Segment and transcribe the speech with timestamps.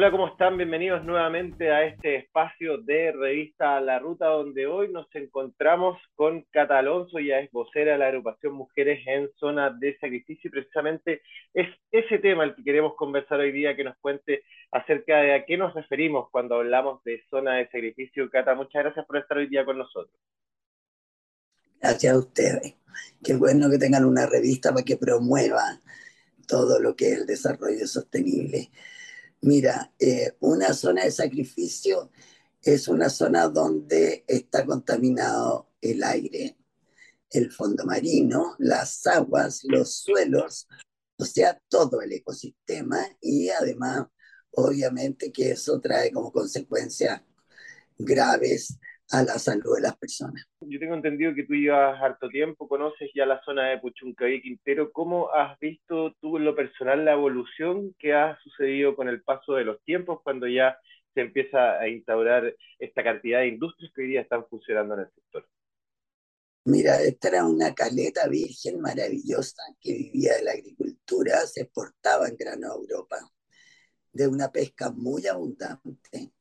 [0.00, 0.56] Hola, ¿cómo están?
[0.56, 6.78] Bienvenidos nuevamente a este espacio de revista La Ruta, donde hoy nos encontramos con Cata
[6.78, 11.20] Alonso, ya es vocera de la agrupación Mujeres en Zona de Sacrificio, y precisamente
[11.52, 14.42] es ese tema el que queremos conversar hoy día, que nos cuente
[14.72, 18.30] acerca de a qué nos referimos cuando hablamos de zona de sacrificio.
[18.30, 20.18] Cata, muchas gracias por estar hoy día con nosotros.
[21.78, 22.74] Gracias a ustedes.
[23.22, 25.60] Qué bueno que tengan una revista para que promueva
[26.48, 28.70] todo lo que es el desarrollo sostenible
[29.42, 32.10] Mira, eh, una zona de sacrificio
[32.62, 36.58] es una zona donde está contaminado el aire,
[37.30, 40.68] el fondo marino, las aguas, los suelos,
[41.16, 42.98] o sea, todo el ecosistema.
[43.20, 44.06] Y además,
[44.50, 47.22] obviamente que eso trae como consecuencias
[47.96, 48.78] graves
[49.10, 50.46] a la salud de las personas.
[50.60, 54.92] Yo tengo entendido que tú llevas harto tiempo, conoces ya la zona de Puchuncaví, Quintero.
[54.92, 59.54] ¿Cómo has visto tú en lo personal la evolución que ha sucedido con el paso
[59.54, 60.78] de los tiempos cuando ya
[61.14, 65.10] se empieza a instaurar esta cantidad de industrias que hoy día están funcionando en el
[65.10, 65.46] sector?
[66.66, 72.36] Mira, esta era una caleta virgen maravillosa que vivía de la agricultura, se exportaba en
[72.36, 73.16] Gran Europa,
[74.12, 76.32] de una pesca muy abundante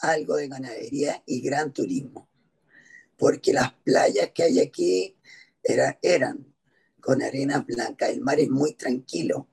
[0.00, 2.28] algo de ganadería y gran turismo,
[3.16, 5.16] porque las playas que hay aquí
[5.62, 6.46] era, eran
[7.00, 9.48] con arena blanca, el mar es muy tranquilo,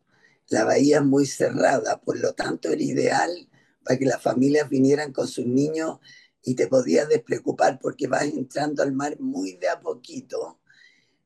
[0.49, 3.49] la bahía es muy cerrada, por lo tanto era ideal
[3.83, 5.99] para que las familias vinieran con sus niños
[6.43, 10.59] y te podías despreocupar porque vas entrando al mar muy de a poquito,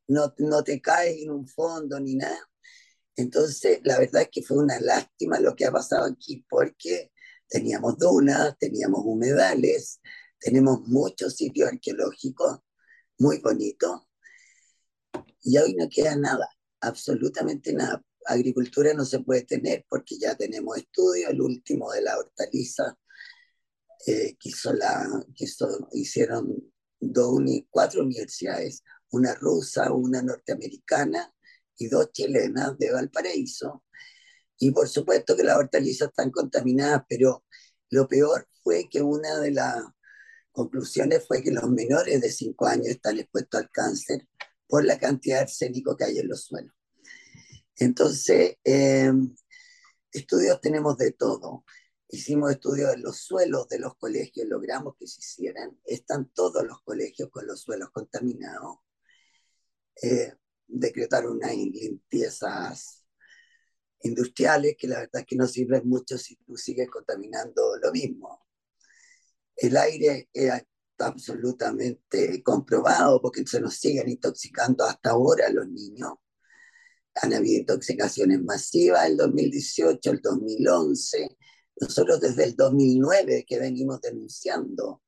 [0.08, 2.50] no, no te caes en un fondo ni nada.
[3.16, 7.12] Entonces, la verdad es que fue una lástima lo que ha pasado aquí, porque
[7.50, 10.00] Teníamos dunas, teníamos humedales,
[10.40, 12.60] tenemos muchos sitios arqueológicos
[13.18, 14.02] muy bonitos.
[15.42, 16.48] Y hoy no queda nada,
[16.82, 18.04] absolutamente nada.
[18.26, 22.98] Agricultura no se puede tener porque ya tenemos estudios, el último de la hortaliza,
[24.06, 25.46] eh, que, hizo la, que
[25.94, 26.56] hicieron
[27.00, 31.34] dos, cuatro universidades, una rusa, una norteamericana
[31.78, 33.84] y dos chilenas de Valparaíso,
[34.60, 37.46] y por supuesto que las hortalizas están contaminadas, pero
[37.90, 39.82] lo peor fue que una de las
[40.52, 44.28] conclusiones fue que los menores de 5 años están expuestos al cáncer
[44.68, 46.74] por la cantidad de arsénico que hay en los suelos.
[47.78, 49.34] Entonces, em,
[50.12, 51.64] estudios tenemos de todo.
[52.10, 55.80] Hicimos estudios en los suelos de los colegios, logramos que se hicieran.
[55.86, 58.80] Están todos los colegios con los suelos contaminados.
[60.02, 60.34] Eh,
[60.68, 62.99] decretaron unas limpiezas
[64.02, 68.46] industriales que la verdad es que no sirven mucho si tú sigues contaminando lo mismo.
[69.56, 70.66] El aire está
[71.00, 76.14] absolutamente comprobado porque se nos siguen intoxicando hasta ahora los niños.
[77.16, 81.38] Han habido intoxicaciones masivas el 2018, el 2011.
[81.82, 85.02] Nosotros desde el 2009 que venimos denunciando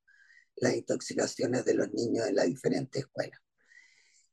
[0.57, 3.39] las intoxicaciones de los niños en las diferentes escuelas.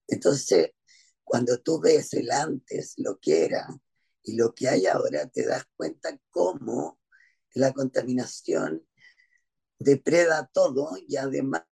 [0.09, 0.71] Entonces,
[1.23, 3.69] cuando tú ves el antes, lo que era,
[4.23, 7.01] y lo que hay ahora, te das cuenta cómo
[7.55, 8.87] la contaminación
[9.79, 11.65] depreda todo y además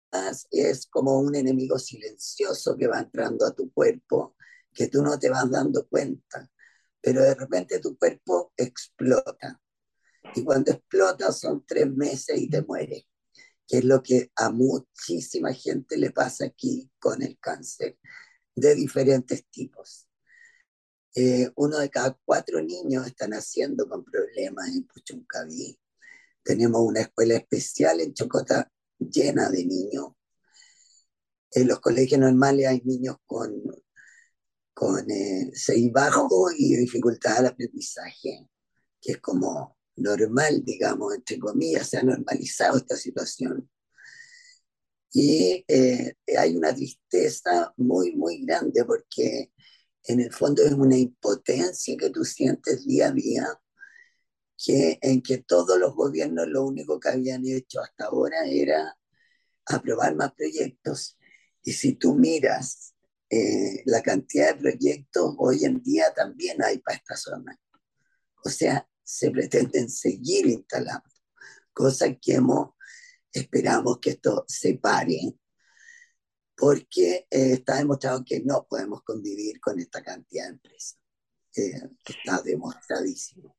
[0.51, 4.37] es como un enemigo silencioso que va entrando a tu cuerpo,
[4.73, 6.51] que tú no te vas dando cuenta,
[7.01, 9.61] pero de repente tu cuerpo explota.
[10.35, 13.05] Y cuando explota son tres meses y te mueres,
[13.67, 17.99] que es lo que a muchísima gente le pasa aquí con el cáncer
[18.55, 20.06] de diferentes tipos.
[21.19, 25.79] Eh, uno de cada cuatro niños están naciendo con problemas en Puchuncaví.
[26.45, 30.09] Tenemos una escuela especial en Chocota llena de niños.
[31.53, 33.51] En los colegios normales hay niños con,
[34.75, 35.51] con eh,
[35.91, 38.51] bajo y dificultad al aprendizaje,
[39.01, 43.71] que es como normal, digamos, entre comillas, se ha normalizado esta situación.
[45.13, 49.51] Y eh, hay una tristeza muy, muy grande porque
[50.07, 53.47] en el fondo es una impotencia que tú sientes día a día,
[54.57, 58.97] que, en que todos los gobiernos lo único que habían hecho hasta ahora era
[59.67, 61.19] aprobar más proyectos.
[61.63, 62.95] Y si tú miras
[63.29, 67.59] eh, la cantidad de proyectos, hoy en día también hay para esta zona.
[68.45, 71.09] O sea, se pretenden seguir instalando,
[71.73, 72.71] cosa que hemos,
[73.33, 75.37] esperamos que esto se pare
[76.57, 80.99] porque eh, está demostrado que no podemos convivir con esta cantidad de empresas.
[81.57, 83.57] Eh, está demostradísimo.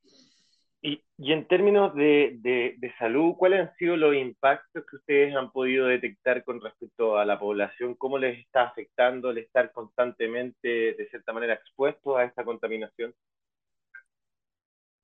[0.81, 5.35] Y, y en términos de, de, de, salud, ¿cuáles han sido los impactos que ustedes
[5.35, 7.95] han podido detectar con respecto a la población?
[7.95, 13.13] ¿Cómo les está afectando el estar constantemente, de cierta manera, expuestos a esta contaminación?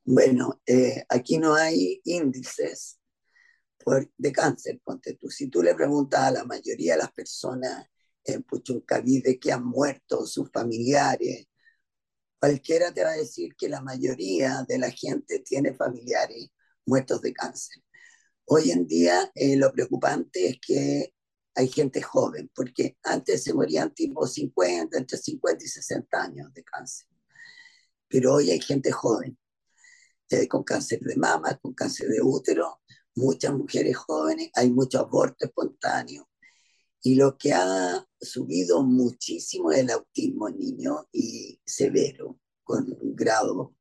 [0.05, 2.99] Bueno, eh, aquí no hay índices
[4.17, 5.29] de cáncer, ponte tú.
[5.29, 7.87] Si tú le preguntas a la mayoría de las personas
[8.23, 11.47] en Puchuncaví que han muerto sus familiares,
[12.39, 16.49] cualquiera te va a decir que la mayoría de la gente tiene familiares
[16.85, 17.83] muertos de cáncer.
[18.45, 21.13] Hoy en día eh, lo preocupante es que
[21.55, 26.63] hay gente joven, porque antes se morían tipo 50, entre 50 y 60 años de
[26.63, 27.07] cáncer.
[28.07, 29.37] Pero hoy hay gente joven,
[30.29, 32.81] eh, con cáncer de mama, con cáncer de útero,
[33.15, 36.29] muchas mujeres jóvenes, hay mucho aborto espontáneo.
[37.01, 43.75] Y lo que ha subido muchísimo es el autismo niño y severo, con un grado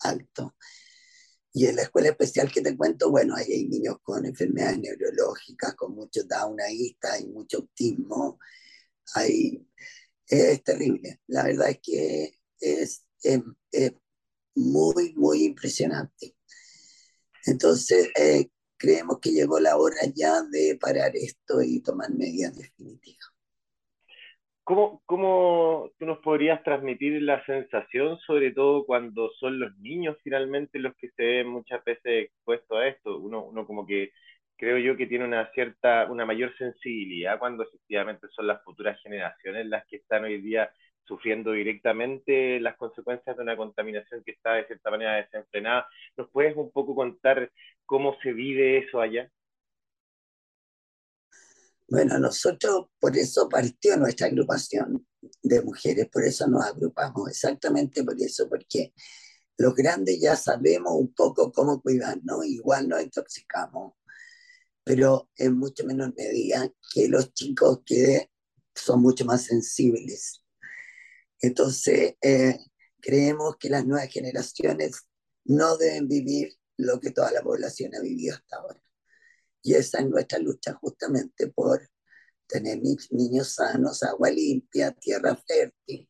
[0.00, 0.54] alto.
[1.54, 5.74] Y en la escuela especial que te cuento, bueno, ahí hay niños con enfermedades neurológicas,
[5.74, 8.38] con mucho down ahí, hay mucho autismo.
[9.14, 9.66] Hay,
[10.26, 11.20] es terrible.
[11.26, 13.06] La verdad es que es
[14.54, 16.31] muy, muy impresionante.
[17.46, 23.32] Entonces, eh, creemos que llegó la hora ya de parar esto y tomar medidas definitivas.
[24.64, 30.78] ¿Cómo, ¿Cómo tú nos podrías transmitir la sensación, sobre todo cuando son los niños finalmente
[30.78, 33.18] los que se ven muchas veces expuestos a esto?
[33.18, 34.12] Uno, uno como que
[34.56, 39.66] creo yo que tiene una cierta, una mayor sensibilidad cuando efectivamente son las futuras generaciones
[39.66, 40.70] las que están hoy día
[41.04, 45.86] sufriendo directamente las consecuencias de una contaminación que está de cierta manera desenfrenada.
[46.16, 47.50] ¿Nos puedes un poco contar
[47.84, 49.30] cómo se vive eso allá?
[51.88, 55.06] Bueno, nosotros por eso partió nuestra agrupación
[55.42, 58.94] de mujeres, por eso nos agrupamos, exactamente por eso, porque
[59.58, 63.92] los grandes ya sabemos un poco cómo cuidarnos, igual nos intoxicamos,
[64.82, 68.30] pero en mucho menos medida que los chicos que
[68.74, 70.41] son mucho más sensibles
[71.42, 72.56] entonces, eh,
[73.00, 75.02] creemos que las nuevas generaciones
[75.44, 78.80] no deben vivir lo que toda la población ha vivido hasta ahora.
[79.60, 81.88] Y esa es nuestra lucha justamente por
[82.46, 82.80] tener
[83.10, 86.08] niños sanos, agua limpia, tierra fértil,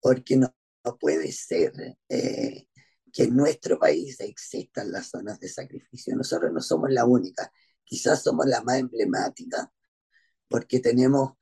[0.00, 0.54] porque no,
[1.00, 1.72] puede ser
[2.08, 2.68] eh,
[3.12, 6.16] que en nuestro país existan las zonas de sacrificio.
[6.16, 7.52] Nosotros no somos la única,
[7.84, 9.70] quizás somos la más emblemática,
[10.48, 11.32] porque tenemos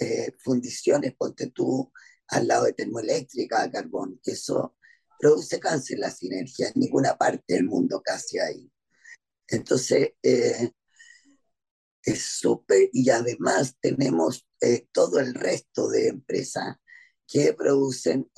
[0.00, 1.92] eh, fundiciones, ponte tú,
[2.28, 4.76] al lado de termoeléctrica a carbón, que eso
[5.18, 8.70] produce cáncer la sinergia, en ninguna parte del mundo casi hay.
[9.48, 10.70] Entonces, eh,
[12.02, 16.76] es súper, y además tenemos eh, todo el resto de empresas
[17.26, 18.30] que producen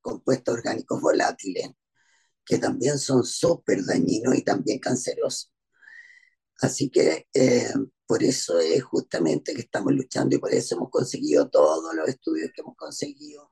[0.00, 1.70] compuestos orgánicos volátiles,
[2.44, 5.52] que también son súper dañinos y también cancerosos.
[6.62, 7.26] Así que
[8.06, 12.50] por eso es justamente que estamos luchando y por eso hemos conseguido todos los estudios
[12.54, 13.50] que hemos conseguido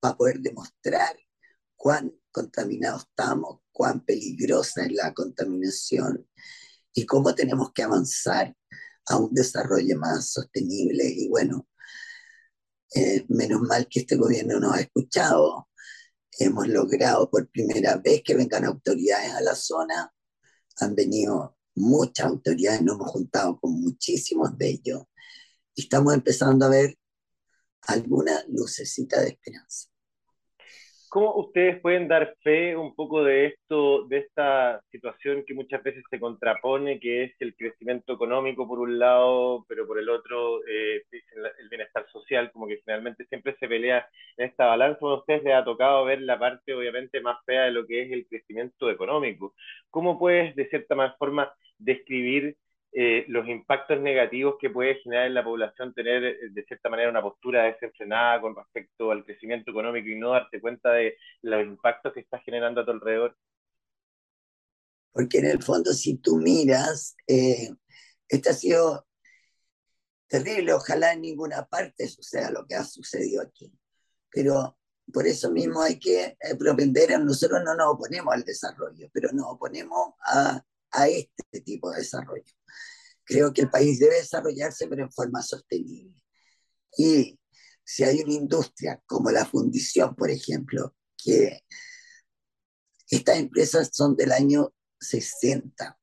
[0.00, 1.16] para poder demostrar
[1.76, 6.26] cuán contaminados estamos, cuán peligrosa es la contaminación
[6.94, 8.56] y cómo tenemos que avanzar
[9.06, 11.04] a un desarrollo más sostenible.
[11.04, 11.68] Y bueno,
[12.94, 15.68] eh, menos mal que este gobierno nos ha escuchado.
[16.38, 20.12] Hemos logrado por primera vez que vengan autoridades a la zona.
[20.78, 25.02] Han venido muchas autoridades, nos hemos juntado con muchísimos de ellos
[25.74, 26.98] y estamos empezando a ver
[27.82, 29.91] alguna lucecita de esperanza.
[31.12, 36.02] ¿Cómo ustedes pueden dar fe un poco de esto, de esta situación que muchas veces
[36.08, 41.02] se contrapone, que es el crecimiento económico por un lado, pero por el otro eh,
[41.60, 45.00] el bienestar social, como que finalmente siempre se pelea en esta balanza?
[45.02, 48.10] A ustedes les ha tocado ver la parte obviamente más fea de lo que es
[48.10, 49.52] el crecimiento económico.
[49.90, 52.56] ¿Cómo puedes, de cierta forma, describir
[52.94, 57.08] eh, los impactos negativos que puede generar en la población tener, eh, de cierta manera,
[57.08, 62.12] una postura desenfrenada con respecto al crecimiento económico y no darte cuenta de los impactos
[62.12, 63.34] que está generando a tu alrededor?
[65.10, 67.70] Porque en el fondo, si tú miras, eh,
[68.28, 69.06] este ha sido
[70.26, 73.72] terrible, ojalá en ninguna parte suceda lo que ha sucedido aquí.
[74.30, 74.76] Pero
[75.10, 80.14] por eso mismo hay que propender, nosotros no nos oponemos al desarrollo, pero nos oponemos
[80.26, 82.52] a, a este tipo de desarrollo.
[83.24, 86.22] Creo que el país debe desarrollarse, pero en forma sostenible.
[86.96, 87.38] Y
[87.84, 91.60] si hay una industria como la fundición, por ejemplo, que
[93.08, 95.98] estas empresas son del año 60,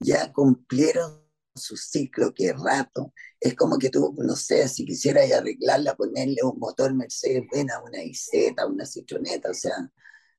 [0.00, 3.12] ya cumplieron su ciclo, que rato.
[3.40, 8.54] Es como que tú, no sé, si quisieras arreglarla, ponerle un motor Mercedes-Benz una IZ,
[8.56, 9.76] a una citroneta, o sea,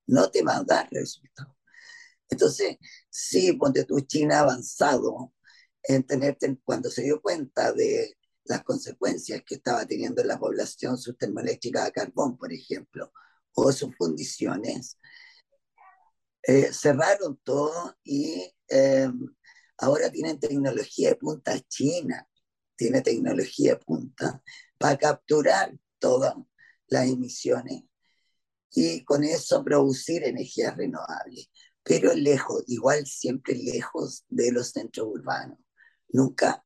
[0.08, 1.55] no te va a dar resultado.
[2.30, 2.78] Entonces,
[3.10, 5.34] sí, ponte tu China avanzado
[5.84, 8.16] en tener, cuando se dio cuenta de
[8.46, 13.12] las consecuencias que estaba teniendo la población sus termoeléctricas a carbón, por ejemplo,
[13.54, 14.98] o sus fundiciones,
[16.48, 19.10] Eh, cerraron todo y eh,
[19.80, 22.28] ahora tienen tecnología de punta China,
[22.76, 24.44] tiene tecnología de punta
[24.78, 26.36] para capturar todas
[26.88, 27.86] las emisiones
[28.70, 31.50] y con eso producir energías renovables,
[31.86, 35.60] pero lejos, igual siempre lejos de los centros urbanos,
[36.10, 36.66] nunca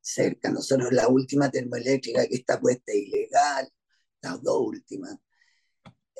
[0.00, 0.50] cerca.
[0.52, 3.68] Nosotros la última termoeléctrica que está puesta ilegal,
[4.22, 5.18] las dos últimas,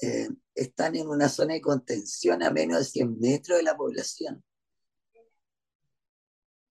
[0.02, 4.44] eh, están en una zona de contención a menos de 100 metros de la población.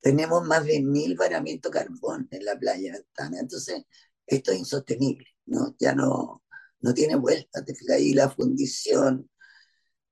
[0.01, 3.85] Tenemos más de mil varamientos carbón en la playa Ventana, entonces
[4.27, 5.73] esto es insostenible, ¿no?
[5.79, 6.43] ya no,
[6.81, 9.29] no tiene vuelta, te fijas, y la fundición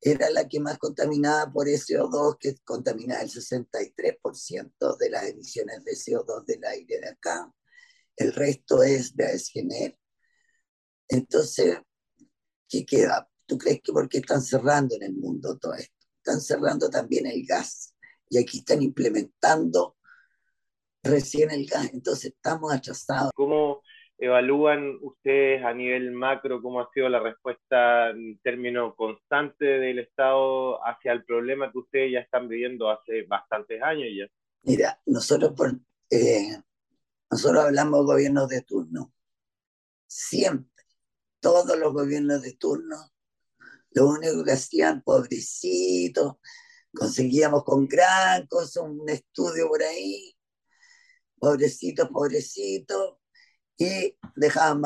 [0.01, 5.91] era la que más contaminaba por SO2, que contaminaba el 63% de las emisiones de
[5.91, 7.53] CO2 del aire de acá.
[8.15, 9.97] El resto es de ASGNR.
[11.07, 11.77] Entonces,
[12.67, 13.29] ¿qué queda?
[13.45, 15.93] ¿Tú crees que por qué están cerrando en el mundo todo esto?
[16.17, 17.93] Están cerrando también el gas.
[18.27, 19.97] Y aquí están implementando
[21.03, 21.91] recién el gas.
[21.93, 23.31] Entonces, estamos atrasados.
[23.35, 23.80] ¿Cómo
[24.21, 30.79] evalúan ustedes a nivel macro cómo ha sido la respuesta en términos constante del Estado
[30.85, 34.27] hacia el problema que ustedes ya están viviendo hace bastantes años ya?
[34.61, 35.53] Mira, nosotros,
[36.11, 36.55] eh,
[37.31, 39.11] nosotros hablamos de gobiernos de turno.
[40.05, 40.71] Siempre
[41.39, 42.95] todos los gobiernos de turno,
[43.91, 46.35] lo único que hacían, pobrecitos,
[46.93, 50.35] conseguíamos con gran cosa un estudio por ahí,
[51.39, 53.17] pobrecitos, pobrecitos,
[53.81, 54.79] y dejaban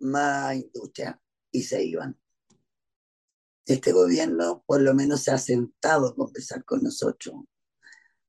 [0.00, 1.20] más, industria
[1.52, 2.18] y se iban.
[3.64, 7.36] Este gobierno por lo menos se ha sentado a conversar con nosotros.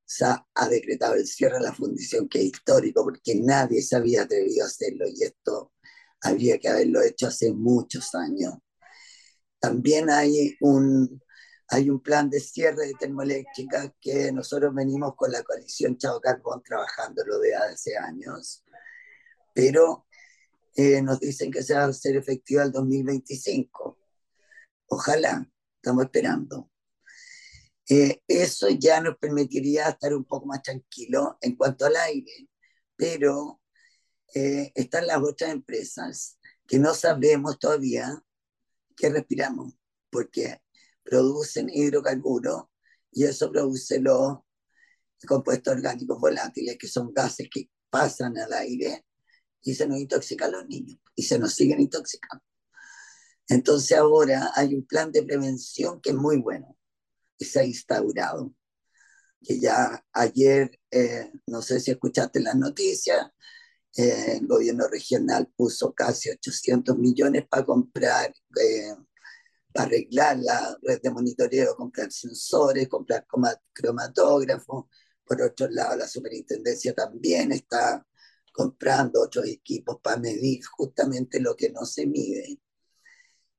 [0.06, 3.96] Se ha, ha decretado el cierre de la fundición, que es histórico, porque nadie se
[3.96, 5.72] había atrevido a hacerlo y esto
[6.22, 8.54] había que haberlo hecho hace muchos años.
[9.60, 11.20] También hay un,
[11.70, 16.62] hay un plan de cierre de termoeléctricas que nosotros venimos con la coalición Chao Carbón
[16.62, 18.64] trabajándolo de hace años,
[19.54, 20.08] pero
[20.76, 23.98] eh, nos dicen que se va a hacer efectiva el 2025.
[24.88, 26.70] Ojalá, estamos esperando.
[27.90, 32.48] Eh, eso ya nos permitiría estar un poco más tranquilo en cuanto al aire,
[32.96, 33.62] pero
[34.34, 38.24] eh, están las otras empresas que no sabemos todavía
[38.96, 39.74] qué respiramos,
[40.10, 40.62] porque
[41.04, 42.64] producen hidrocarburos
[43.12, 44.40] y eso produce los
[45.28, 49.06] compuestos orgánicos volátiles, que son gases que pasan al aire
[49.64, 52.44] y se nos intoxican los niños y se nos siguen intoxicando.
[53.48, 56.78] Entonces ahora hay un plan de prevención que es muy bueno
[57.38, 58.54] y se ha instaurado,
[59.42, 63.28] que ya ayer, eh, no sé si escuchaste las noticias,
[63.96, 68.96] eh, el gobierno regional puso casi 800 millones para comprar, eh,
[69.74, 73.26] para arreglar la red de monitoreo, comprar sensores, comprar
[73.74, 74.86] cromatógrafos.
[75.26, 78.06] Por otro lado, la superintendencia también está
[78.54, 82.60] comprando otros equipos para medir justamente lo que no se mide.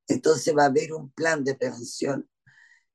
[0.08, 2.28] Entonces va a haber un plan de prevención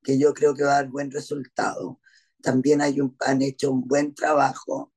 [0.04, 2.00] que yo creo que va a dar buen resultado.
[2.42, 4.94] También hay un, han hecho un buen trabajo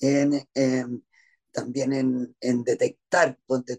[0.00, 1.04] en, en
[1.52, 3.78] también en, detectar, ponte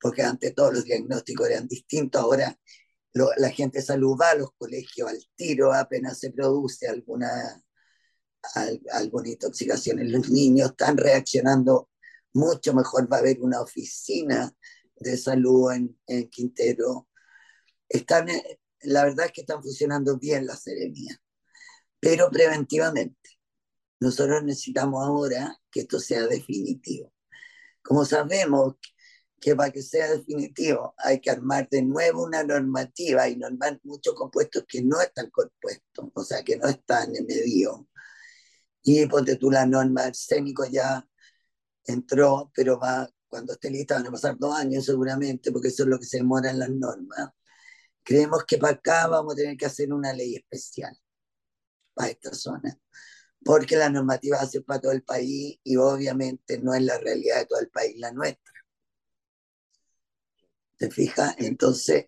[0.00, 2.58] porque antes todos los diagnósticos eran distintos, ahora
[3.12, 7.62] la gente salud va a los colegios al tiro, apenas se produce alguna, al,
[8.92, 11.90] alguna intoxicación en los niños, están reaccionando
[12.34, 14.52] mucho mejor, va a haber una oficina
[14.96, 17.08] de salud en, en Quintero.
[17.88, 21.18] Están, eh, la verdad es que están funcionando bien las seremías,
[22.00, 23.16] pero preventivamente.
[24.00, 27.12] Nosotros necesitamos ahora que esto sea definitivo.
[27.82, 28.76] Como sabemos
[29.40, 34.14] que para que sea definitivo hay que armar de nuevo una normativa y normar muchos
[34.14, 37.88] compuestos que no están compuestos, o sea, que no están en medio.
[38.88, 41.06] Y ponte tú la norma arsénico ya
[41.84, 45.90] entró, pero va, cuando esté lista van a pasar dos años seguramente, porque eso es
[45.90, 47.30] lo que se demora en las normas.
[48.02, 50.96] Creemos que para acá vamos a tener que hacer una ley especial
[51.94, 52.78] para esta zona
[53.44, 57.46] porque la normativa hace para todo el país y obviamente no es la realidad de
[57.46, 58.52] todo el país la nuestra.
[60.76, 61.34] ¿Te fijas?
[61.38, 62.06] Entonces,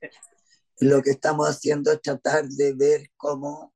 [0.81, 3.75] lo que estamos haciendo es tratar de ver cómo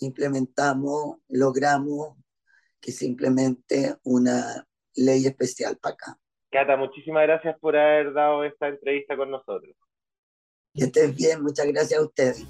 [0.00, 2.21] implementamos, logramos
[2.82, 6.18] que se implemente una ley especial para acá.
[6.50, 9.74] Cata, muchísimas gracias por haber dado esta entrevista con nosotros.
[10.74, 12.46] Que estés bien, muchas gracias a ustedes.